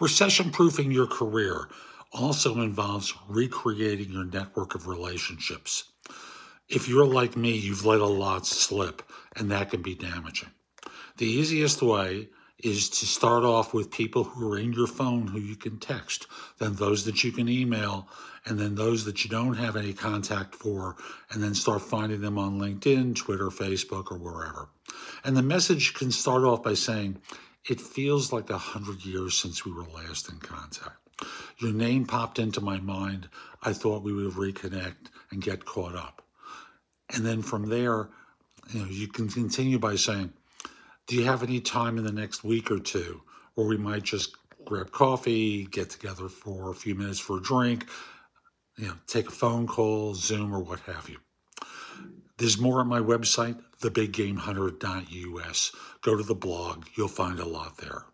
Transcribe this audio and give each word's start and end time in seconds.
Recession 0.00 0.50
proofing 0.50 0.90
your 0.90 1.06
career 1.06 1.68
also 2.10 2.62
involves 2.62 3.12
recreating 3.28 4.10
your 4.10 4.24
network 4.24 4.74
of 4.74 4.86
relationships. 4.86 5.92
If 6.70 6.88
you're 6.88 7.06
like 7.06 7.36
me, 7.36 7.52
you've 7.52 7.84
let 7.84 8.00
a 8.00 8.06
lot 8.06 8.46
slip, 8.46 9.02
and 9.36 9.50
that 9.50 9.70
can 9.70 9.82
be 9.82 9.94
damaging. 9.94 10.50
The 11.18 11.26
easiest 11.26 11.82
way 11.82 12.30
is 12.58 12.88
to 12.88 13.06
start 13.06 13.44
off 13.44 13.74
with 13.74 13.90
people 13.90 14.24
who 14.24 14.50
are 14.50 14.58
in 14.58 14.72
your 14.72 14.86
phone 14.86 15.26
who 15.26 15.38
you 15.38 15.56
can 15.56 15.78
text, 15.78 16.26
then 16.58 16.74
those 16.74 17.04
that 17.04 17.22
you 17.22 17.30
can 17.30 17.48
email, 17.48 18.08
and 18.46 18.58
then 18.58 18.74
those 18.74 19.04
that 19.04 19.22
you 19.22 19.30
don't 19.30 19.54
have 19.54 19.76
any 19.76 19.92
contact 19.92 20.54
for, 20.54 20.96
and 21.30 21.42
then 21.42 21.54
start 21.54 21.82
finding 21.82 22.22
them 22.22 22.38
on 22.38 22.58
LinkedIn, 22.58 23.16
Twitter, 23.16 23.48
Facebook, 23.48 24.10
or 24.10 24.18
wherever. 24.18 24.70
And 25.24 25.36
the 25.36 25.42
message 25.42 25.92
can 25.92 26.10
start 26.10 26.44
off 26.44 26.62
by 26.62 26.74
saying, 26.74 27.20
It 27.68 27.80
feels 27.80 28.32
like 28.32 28.50
a 28.50 28.58
hundred 28.58 29.04
years 29.04 29.38
since 29.38 29.64
we 29.64 29.72
were 29.72 29.84
last 29.84 30.30
in 30.30 30.38
contact. 30.38 30.96
Your 31.58 31.72
name 31.72 32.06
popped 32.06 32.38
into 32.38 32.60
my 32.60 32.80
mind. 32.80 33.28
I 33.62 33.72
thought 33.72 34.02
we 34.02 34.12
would 34.12 34.34
reconnect 34.34 35.08
and 35.30 35.42
get 35.42 35.66
caught 35.66 35.94
up. 35.94 36.22
And 37.14 37.26
then 37.26 37.42
from 37.42 37.68
there, 37.68 38.08
you 38.72 38.80
know, 38.80 38.86
you 38.86 39.08
can 39.08 39.28
continue 39.28 39.78
by 39.78 39.96
saying, 39.96 40.32
do 41.06 41.16
you 41.16 41.24
have 41.24 41.42
any 41.42 41.60
time 41.60 41.98
in 41.98 42.04
the 42.04 42.12
next 42.12 42.44
week 42.44 42.70
or 42.70 42.78
two 42.78 43.22
Or 43.56 43.66
we 43.66 43.76
might 43.76 44.04
just 44.04 44.36
grab 44.64 44.92
coffee, 44.92 45.64
get 45.66 45.90
together 45.90 46.28
for 46.28 46.70
a 46.70 46.74
few 46.74 46.94
minutes 46.94 47.18
for 47.18 47.38
a 47.38 47.42
drink, 47.42 47.88
you 48.78 48.86
know, 48.86 48.94
take 49.06 49.28
a 49.28 49.32
phone 49.32 49.66
call, 49.66 50.14
Zoom, 50.14 50.54
or 50.54 50.60
what 50.60 50.80
have 50.80 51.08
you? 51.08 51.18
There's 52.40 52.58
more 52.58 52.80
at 52.80 52.88
my 52.88 53.00
website, 53.00 53.60
thebiggamehunter.us. 53.82 55.72
Go 56.02 56.16
to 56.16 56.22
the 56.22 56.34
blog, 56.34 56.86
you'll 56.96 57.08
find 57.08 57.38
a 57.38 57.44
lot 57.44 57.76
there. 57.78 58.06